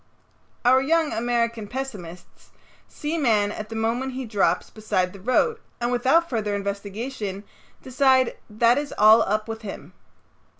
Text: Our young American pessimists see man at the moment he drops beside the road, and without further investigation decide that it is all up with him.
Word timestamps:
Our 0.65 0.81
young 0.81 1.13
American 1.13 1.67
pessimists 1.67 2.49
see 2.87 3.19
man 3.19 3.51
at 3.51 3.69
the 3.69 3.75
moment 3.75 4.13
he 4.13 4.25
drops 4.25 4.71
beside 4.71 5.13
the 5.13 5.19
road, 5.21 5.59
and 5.79 5.91
without 5.91 6.27
further 6.27 6.55
investigation 6.55 7.43
decide 7.83 8.35
that 8.49 8.79
it 8.79 8.81
is 8.81 8.93
all 8.97 9.21
up 9.21 9.47
with 9.47 9.61
him. 9.61 9.93